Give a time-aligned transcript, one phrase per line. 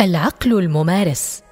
[0.00, 1.42] العقل الممارس.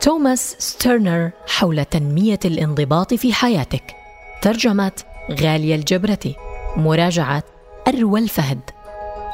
[0.00, 3.94] توماس ستيرنر حول تنمية الانضباط في حياتك.
[4.42, 4.92] ترجمة
[5.30, 6.36] غالية الجبرتي.
[6.76, 7.42] مراجعة
[7.88, 8.60] أروى الفهد.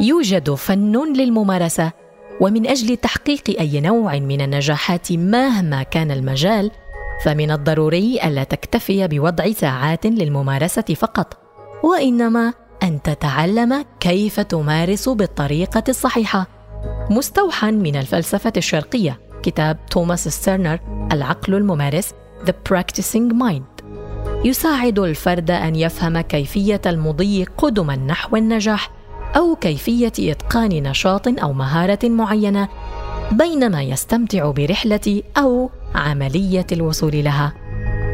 [0.00, 1.92] يوجد فن للممارسة
[2.40, 6.70] ومن أجل تحقيق أي نوع من النجاحات مهما كان المجال
[7.24, 11.36] فمن الضروري ألا تكتفي بوضع ساعات للممارسة فقط
[11.84, 16.57] وإنما أن تتعلم كيف تمارس بالطريقة الصحيحة.
[17.10, 19.20] مستوحى من الفلسفة الشرقية.
[19.42, 20.78] كتاب توماس ستيرنر
[21.12, 22.14] العقل الممارس
[22.46, 23.84] The Practicing Mind.
[24.44, 28.90] يساعد الفرد أن يفهم كيفية المضي قدما نحو النجاح
[29.36, 32.68] أو كيفية إتقان نشاط أو مهارة معينة
[33.32, 37.52] بينما يستمتع برحلة أو عملية الوصول لها.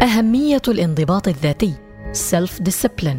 [0.03, 1.75] أهمية الانضباط الذاتي
[2.13, 3.19] Self Discipline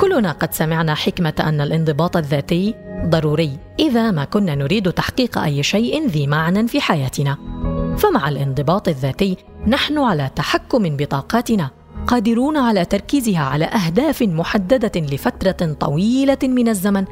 [0.00, 2.74] كلنا قد سمعنا حكمة أن الانضباط الذاتي
[3.06, 7.36] ضروري إذا ما كنا نريد تحقيق أي شيء ذي معنى في حياتنا.
[7.98, 11.70] فمع الانضباط الذاتي نحن على تحكم بطاقاتنا
[12.06, 17.04] قادرون على تركيزها على أهداف محددة لفترة طويلة من الزمن.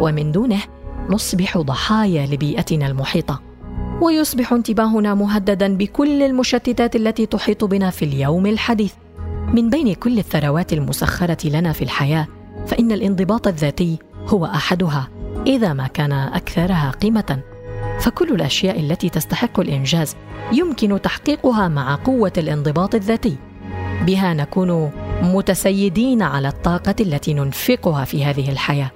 [0.00, 0.60] ومن دونه
[1.10, 3.42] نصبح ضحايا لبيئتنا المحيطة.
[4.02, 8.92] ويصبح انتباهنا مهددا بكل المشتتات التي تحيط بنا في اليوم الحديث.
[9.54, 12.26] من بين كل الثروات المسخرة لنا في الحياة
[12.66, 15.08] فإن الانضباط الذاتي هو أحدها.
[15.46, 17.40] إذا ما كان أكثرها قيمة.
[18.00, 20.16] فكل الأشياء التي تستحق الإنجاز
[20.52, 23.36] يمكن تحقيقها مع قوة الانضباط الذاتي.
[24.06, 24.90] بها نكون
[25.22, 28.90] متسيدين على الطاقة التي ننفقها في هذه الحياة.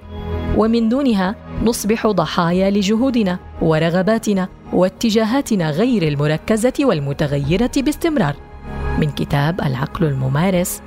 [0.57, 8.35] ومن دونها نصبح ضحايا لجهودنا ورغباتنا واتجاهاتنا غير المركزة والمتغيرة باستمرار.
[8.99, 10.81] من كتاب العقل الممارس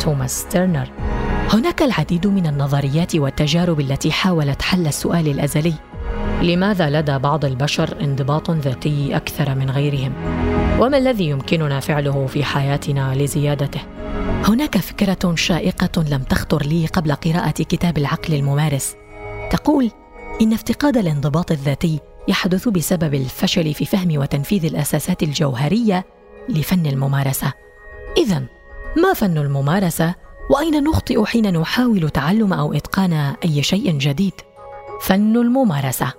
[0.00, 0.99] توماس تيرنر.
[1.52, 5.74] هناك العديد من النظريات والتجارب التي حاولت حل السؤال الأزلي.
[6.42, 10.12] لماذا لدى بعض البشر انضباط ذاتي أكثر من غيرهم؟
[10.80, 13.80] وما الذي يمكننا فعله في حياتنا لزيادته؟
[14.44, 18.94] هناك فكرة شائقة لم تخطر لي قبل قراءة كتاب العقل الممارس.
[19.50, 19.90] تقول
[20.42, 26.04] إن افتقاد الانضباط الذاتي يحدث بسبب الفشل في فهم وتنفيذ الأساسات الجوهرية
[26.48, 27.52] لفن الممارسة.
[28.16, 28.42] اذا
[28.96, 30.14] ما فن الممارسة
[30.50, 33.12] وأين نخطئ حين نحاول تعلم أو إتقان
[33.44, 34.32] أي شيء جديد؟
[35.00, 36.12] فن الممارسة.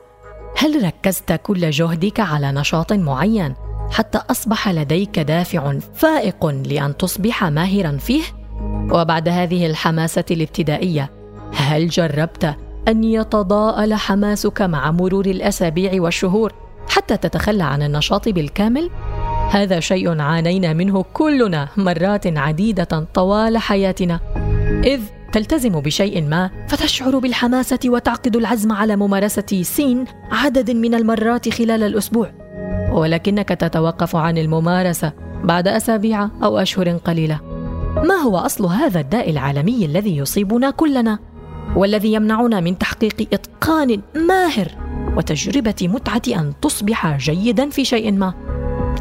[0.58, 3.56] هل ركزت كل جهدك على نشاط معين
[3.92, 8.24] حتى أصبح لديك دافع فائق لأن تصبح ماهرا فيه؟
[8.92, 11.12] وبعد هذه الحماسة الابتدائية
[11.54, 12.56] هل جربت
[12.88, 16.54] أن يتضاءل حماسك مع مرور الأسابيع والشهور
[16.90, 18.90] حتى تتخلى عن النشاط بالكامل؟
[19.52, 24.20] هذا شيء عانينا منه كلنا مرات عديدة طوال حياتنا.
[24.84, 25.02] إذ
[25.32, 32.32] تلتزم بشيء ما فتشعر بالحماسة وتعقد العزم على ممارسة سين عدد من المرات خلال الأسبوع.
[32.92, 35.14] ولكنك تتوقف عن الممارسة
[35.44, 37.40] بعد أسابيع أو أشهر قليلة.
[37.96, 41.20] ما هو أصل هذا الداء العالمي الذي يصيبنا كلنا؟
[41.76, 44.68] والذي يمنعنا من تحقيق إتقان ماهر
[45.18, 48.51] وتجربة متعة أن تصبح جيدا في شيء ما.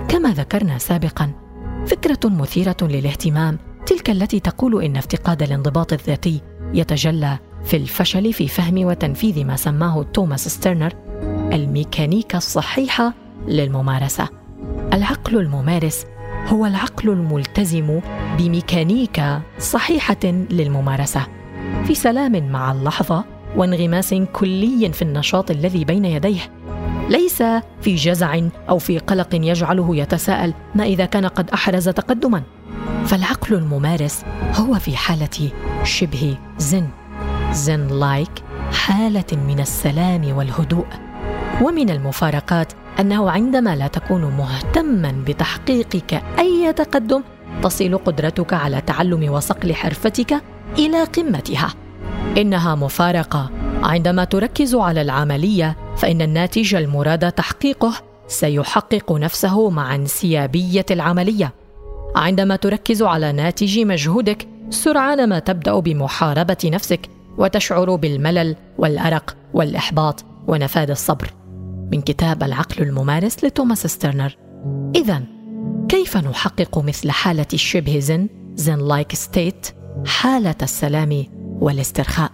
[0.08, 1.32] كما ذكرنا سابقا
[1.86, 6.40] فكرة مثيرة للاهتمام تلك التي تقول إن افتقاد الانضباط الذاتي
[6.74, 10.92] يتجلى في الفشل في فهم وتنفيذ ما سماه توماس ستيرنر
[11.52, 13.14] الميكانيكا الصحيحة
[13.48, 14.28] للممارسة.
[14.92, 16.06] العقل الممارس
[16.46, 18.00] هو العقل الملتزم
[18.38, 21.26] بميكانيكا صحيحة للممارسة.
[21.84, 23.24] في سلام مع اللحظة
[23.56, 26.40] وانغماس كلي في النشاط الذي بين يديه
[27.10, 27.42] ليس
[27.80, 32.42] في جزع أو في قلق يجعله يتساءل ما إذا كان قد أحرز تقدما.
[33.06, 34.24] فالعقل الممارس
[34.54, 35.50] هو في حالة
[35.84, 36.88] شبه زن
[37.52, 38.30] زن لايك
[38.72, 40.86] حالة من السلام والهدوء.
[41.62, 47.22] ومن المفارقات أنه عندما لا تكون مهتما بتحقيقك أي تقدم
[47.62, 50.42] تصل قدرتك على تعلم وصقل حرفتك
[50.78, 51.74] إلى قمتها.
[52.36, 53.50] إنها مفارقة
[53.82, 57.92] عندما تركز على العملية فإن الناتج المراد تحقيقه
[58.26, 61.52] سيحقق نفسه مع انسيابية العملية.
[62.16, 67.00] عندما تركز على ناتج مجهودك سرعان ما تبدأ بمحاربة نفسك
[67.38, 71.30] وتشعر بالملل والأرق والإحباط ونفاد الصبر.
[71.92, 74.36] من كتاب العقل الممارس لتوماس ستيرنر.
[74.94, 75.22] اذا
[75.88, 79.66] كيف نحقق مثل حالة الشبه زن Zen-like state
[80.06, 81.24] حالة السلام
[81.60, 82.32] والاسترخاء؟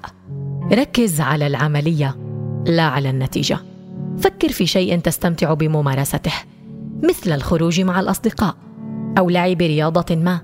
[0.72, 2.25] ركز على العملية.
[2.66, 3.58] لا على النتيجة.
[4.18, 6.32] فكر في شيء تستمتع بممارسته
[7.02, 8.56] مثل الخروج مع الأصدقاء
[9.18, 10.40] أو لعب رياضه ما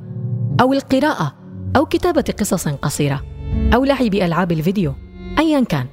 [0.60, 1.34] أو القراءة
[1.76, 3.22] أو كتابة قصص قصيرة
[3.74, 4.94] أو لعب ألعاب الفيديو
[5.38, 5.86] ايا كان.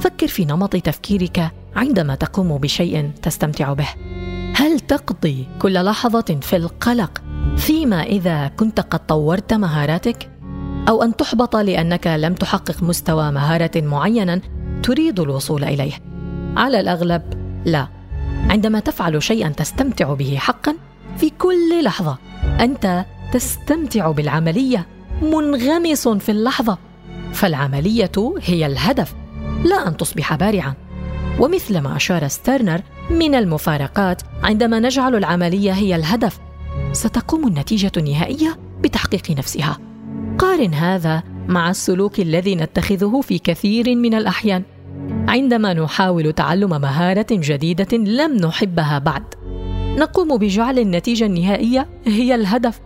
[0.00, 3.88] فكر في نمط تفكيرك عندما تقوم بشيء تستمتع به.
[4.54, 7.22] هل تقضي كل لحظة في القلق
[7.56, 10.30] فيما إذا كنت قد طورت مهاراتك؟
[10.88, 14.40] أو أن تحبط لأنك لم تحقق مستوى مهارة معينا
[14.82, 15.92] تريد الوصول إليه.
[16.56, 17.22] على الأغلب
[17.64, 17.88] لا.
[18.50, 20.76] عندما تفعل شيئا تستمتع به حقا
[21.16, 22.18] في كل لحظة
[22.60, 24.86] أنت تستمتع بالعملية
[25.22, 26.78] منغمس في اللحظة.
[27.32, 29.14] فالعملية هي الهدف
[29.64, 30.74] لا أن تصبح بارعا.
[31.40, 32.80] ومثل ما أشار ستيرنر
[33.10, 36.38] من المفارقات عندما نجعل العملية هي الهدف
[36.92, 39.78] ستقوم النتيجة النهائية بتحقيق نفسها.
[40.38, 44.62] قارن هذا مع السلوك الذي نتخذه في كثير من الأحيان
[45.28, 49.22] عندما نحاول تعلم مهارة جديدة لم نحبها بعد.
[49.98, 52.80] نقوم بجعل النتيجة النهائية هي الهدف.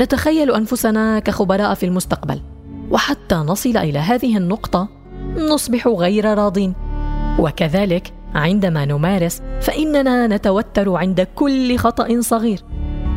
[0.00, 2.40] نتخيل أنفسنا كخبراء في المستقبل
[2.90, 4.88] وحتى نصل إلى هذه النقطة
[5.36, 6.74] نصبح غير راضين.
[7.38, 12.62] وكذلك عندما نمارس فإننا نتوتر عند كل خطأ صغير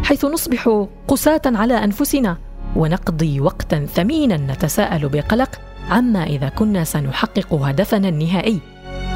[0.03, 2.44] حيث نصبح قساة على أنفسنا.
[2.75, 5.49] ونقضي وقتا ثمينا نتساءل بقلق
[5.89, 8.59] عما إذا كنا سنحقق هدفنا النهائي.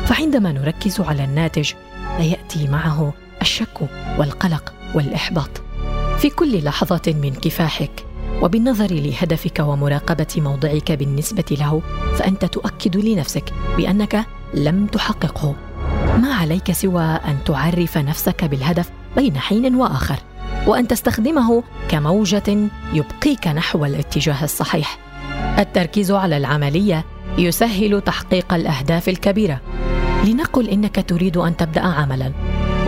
[0.05, 1.73] فعندما نركز على الناتج
[2.19, 3.81] لا ياتي معه الشك
[4.17, 5.49] والقلق والإحباط.
[6.17, 8.05] في كل لحظه من كفاحك
[8.41, 11.81] وبالنظر لهدفك ومراقبة موضعك بالنسبة له
[12.15, 15.55] فأنت تؤكد لنفسك بأنك لم تحققه.
[16.17, 20.19] ما عليك سوى أن تعرف نفسك بالهدف بين حين وآخر.
[20.69, 24.97] وأن تستخدمه كموجة يبقيك نحو الاتجاه الصحيح.
[25.59, 27.05] التركيز على العملية
[27.37, 29.61] يسهل تحقيق الأهداف الكبيرة.
[30.25, 32.31] لنقل إنك تريد أن تبدأ عملا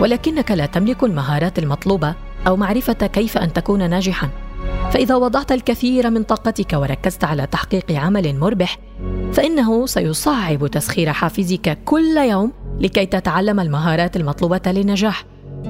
[0.00, 2.14] ولكنك لا تملك المهارات المطلوبة
[2.46, 4.28] أو معرفة كيف أن تكون ناجحا.
[4.92, 8.78] فإذا وضعت الكثير من طاقتك وركزت على تحقيق عمل مربح
[9.32, 15.24] فإنه سيصعب تسخير حافزك كل يوم لكي تتعلم المهارات المطلوبة للنجاح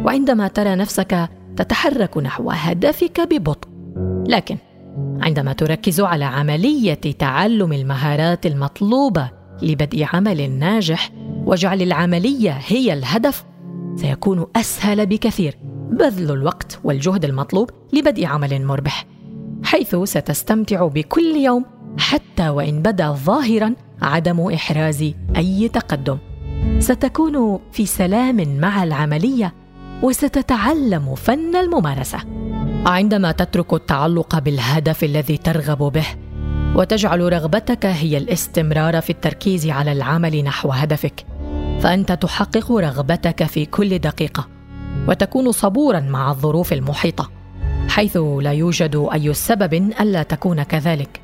[0.04, 3.68] وعندما ترى نفسك تتحرك نحو هدفك ببطء.
[4.28, 4.56] لكن
[5.20, 9.30] عندما تركز على عملية تعلم المهارات المطلوبة
[9.62, 11.10] لبدء عمل ناجح
[11.46, 13.44] وجعل العملية هي الهدف
[13.96, 15.58] سيكون أسهل بكثير
[15.90, 19.06] بذل الوقت والجهد المطلوب لبدء عمل مربح
[19.64, 21.64] حيث ستستمتع بكل يوم
[21.98, 26.18] حتى وإن بدا ظاهرا عدم إحراز أي تقدم.
[26.78, 29.54] ستكون في سلام مع العملية
[30.02, 32.18] وستتعلم فن الممارسة.
[32.86, 36.06] عندما تترك التعلق بالهدف الذي ترغب به
[36.74, 41.24] وتجعل رغبتك هي الاستمرار في التركيز على العمل نحو هدفك
[41.80, 44.48] فأنت تحقق رغبتك في كل دقيقة
[45.08, 47.30] وتكون صبورا مع الظروف المحيطة
[47.88, 51.20] حيث لا يوجد أي سبب ألا تكون كذلك.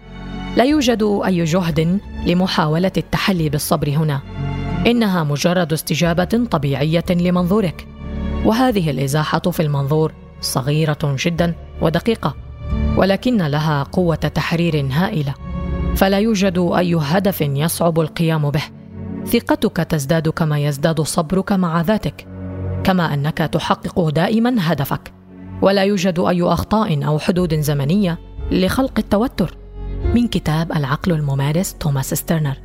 [0.57, 4.21] لا يوجد أي جهد لمحاولة التحلي بالصبر هنا.
[4.87, 7.87] إنها مجرد استجابة طبيعية لمنظورك.
[8.45, 12.35] وهذه الإزاحة في المنظور صغيرة جدا ودقيقة
[12.97, 15.35] ولكن لها قوة تحرير هائلة.
[15.97, 18.63] فلا يوجد أي هدف يصعب القيام به.
[19.27, 22.27] ثقتك تزداد كما يزداد صبرك مع ذاتك
[22.85, 25.13] كما أنك تحقق دائما هدفك.
[25.63, 28.19] ولا يوجد أي أخطاء أو حدود زمنية
[28.51, 29.57] لخلق التوتر.
[30.15, 32.57] من كتاب العقل الممارس توماس ستيرنر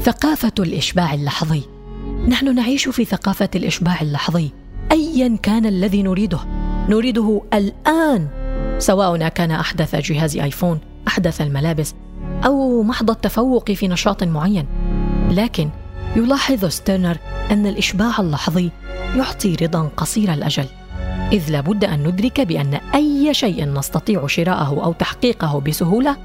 [0.00, 1.62] ثقافة الإشباع اللحظي.
[2.28, 4.50] نحن نعيش في ثقافة الإشباع اللحظي.
[4.92, 6.38] ايا كان الذي نريده.
[6.88, 8.28] نريده الآن
[8.78, 11.94] سواء كان أحدث جهاز آيفون أحدث الملابس
[12.46, 14.66] أو محض التفوق في نشاط معين.
[15.30, 15.70] لكن
[16.16, 17.16] يلاحظ ستيرنر
[17.50, 18.70] أن الإشباع اللحظي
[19.16, 20.66] يعطي رضا قصير الأجل.
[21.32, 26.16] إذ لابد أن ندرك بأن أي شيء نستطيع شراءه أو تحقيقه بسهولة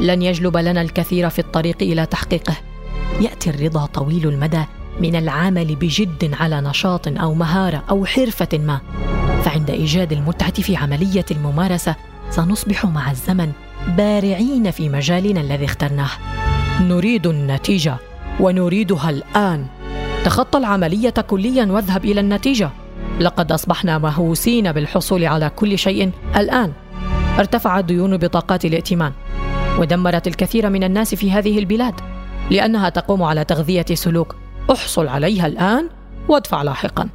[0.00, 2.56] لن يجلب لنا الكثير في الطريق إلى تحقيقه.
[3.20, 4.64] يأتي الرضا طويل المدى
[5.00, 8.80] من العمل بجد على نشاط أو مهارة أو حرفة ما.
[9.44, 11.94] فعند إيجاد المتعة في عملية الممارسة
[12.30, 13.52] سنصبح مع الزمن
[13.96, 16.10] بارعين في مجالنا الذي اخترناه.
[16.80, 17.96] نريد النتيجة
[18.40, 19.66] ونريدها الآن.
[20.24, 22.70] تخطى العملية كليا واذهب إلى النتيجة.
[23.20, 26.72] لقد أصبحنا مهووسين بالحصول على كل شيء الآن.
[27.38, 29.12] ارتفعت ديون بطاقات الائتمان.
[29.78, 31.94] ودمرت الكثير من الناس في هذه البلاد
[32.50, 34.34] لأنها تقوم على تغذية سلوك.
[34.70, 35.88] احصل عليها الآن
[36.28, 37.08] وادفع لاحقا.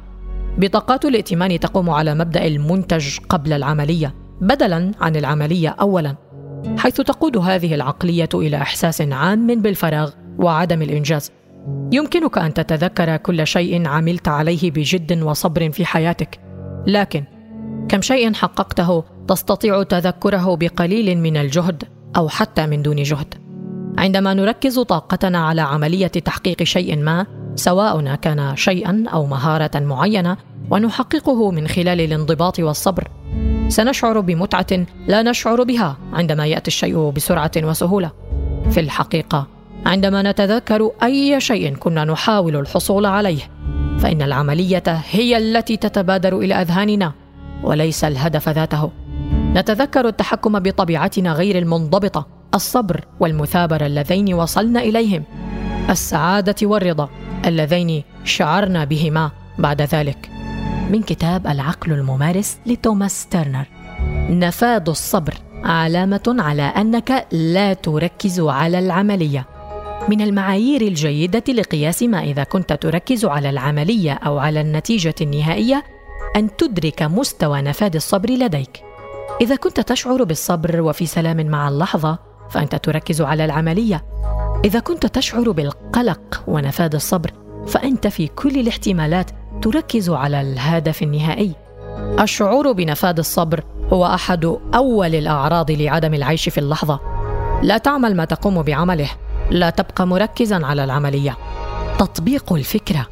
[0.58, 6.16] بطاقات الائتمان تقوم على مبدأ المنتج قبل العملية بدلا عن العملية اولا
[6.78, 11.30] حيث تقود هذه العقلية إلى إحساس عام بالفراغ وعدم الإنجاز.
[11.92, 16.40] يمكنك أن تتذكر كل شيء عملت عليه بجد وصبر في حياتك
[16.86, 17.24] لكن
[17.88, 21.84] كم شيء حققته تستطيع تذكره بقليل من الجهد
[22.16, 23.34] أو حتى من دون جهد.
[23.98, 30.36] عندما نركز طاقتنا على عملية تحقيق شيء ما سواء كان شيئا أو مهارة معينة
[30.70, 33.08] ونحققه من خلال الانضباط والصبر.
[33.68, 38.10] سنشعر بمتعة لا نشعر بها عندما يأتي الشيء بسرعة وسهولة.
[38.70, 39.46] في الحقيقة
[39.86, 43.40] عندما نتذكر أي شيء كنا نحاول الحصول عليه
[43.98, 47.12] فإن العملية هي التي تتبادر إلى أذهاننا
[47.62, 48.90] وليس الهدف ذاته.
[49.54, 55.24] نتذكر التحكم بطبيعتنا غير المنضبطة الصبر والمثابرة اللذين وصلنا إليهم
[55.90, 57.08] السعادة والرضا.
[57.46, 60.30] اللذين شعرنا بهما بعد ذلك.
[60.90, 63.64] من كتاب العقل الممارس لتوماس تيرنر.
[64.30, 65.34] نفاذ الصبر
[65.64, 69.46] علامة على أنك لا تركز على العملية.
[70.08, 75.84] من المعايير الجيدة لقياس ما إذا كنت تركز على العملية أو على النتيجة النهائية
[76.36, 78.82] أن تدرك مستوى نفاذ الصبر لديك.
[79.40, 82.18] إذا كنت تشعر بالصبر وفي سلام مع اللحظة
[82.50, 84.04] فأنت تركز على العملية.
[84.64, 87.30] إذا كنت تشعر بالقلق ونفاذ الصبر
[87.66, 89.30] فأنت في كل الاحتمالات
[89.62, 91.54] تركز على الهدف النهائي.
[92.20, 97.00] الشعور بنفاذ الصبر هو أحد أول الأعراض لعدم العيش في اللحظة.
[97.62, 99.10] لا تعمل ما تقوم بعمله
[99.50, 101.36] لا تبقى مركزا على العملية.
[101.98, 103.06] تطبيق الفكرة.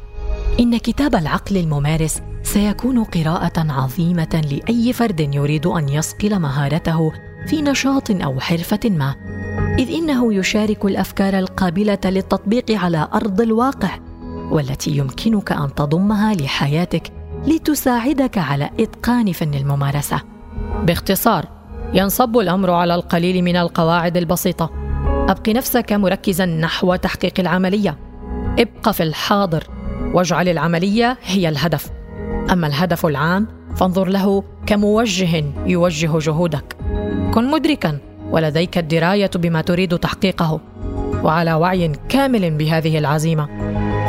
[0.59, 7.11] إن كتاب العقل الممارس سيكون قراءة عظيمة لأي فرد يريد أن يصقل مهارته
[7.47, 9.15] في نشاط أو حرفة ما.
[9.79, 13.89] إذ إنه يشارك الأفكار القابلة للتطبيق على أرض الواقع
[14.51, 17.11] والتي يمكنك أن تضمها لحياتك
[17.47, 20.21] لتساعدك على إتقان فن الممارسة.
[20.83, 21.45] باختصار
[21.93, 24.69] ينصب الأمر على القليل من القواعد البسيطة.
[25.29, 27.97] ابق نفسك مركزا نحو تحقيق العملية.
[28.59, 29.63] ابق في الحاضر
[30.13, 31.89] واجعل العملية هي الهدف.
[32.51, 36.75] أما الهدف العام فانظر له كموجه يوجه جهودك.
[37.33, 38.10] كن مدركا.
[38.31, 40.61] ولديك الدراية بما تريد تحقيقه
[41.23, 43.47] وعلى وعي كامل بهذه العزيمة.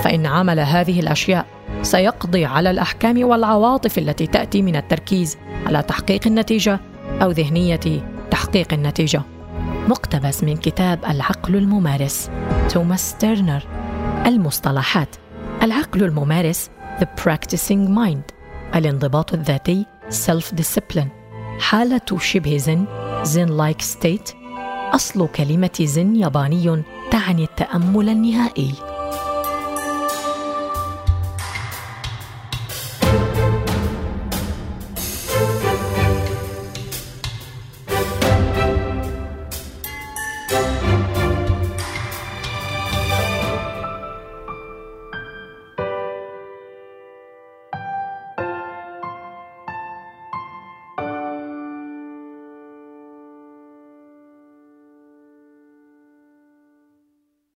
[0.04, 1.46] فإن عمل هذه الأشياء
[1.82, 6.80] سيقضي على الأحكام والعواطف التي تأتي من التركيز على تحقيق النتيجة
[7.22, 7.80] أو ذهنية
[8.30, 9.22] تحقيق النتيجة.
[9.88, 12.30] مقتبس من كتاب العقل الممارس
[12.68, 13.62] توماس ستيرنر
[14.26, 15.08] المصطلحات
[15.62, 18.32] العقل الممارس The Practicing Mind.
[18.76, 21.08] الانضباط الذاتي Self Discipline
[21.60, 22.84] حالة شبه زن
[23.22, 24.30] Zen-like state
[24.94, 28.91] أصل كلمة زن ياباني تعني التأمل النهائي.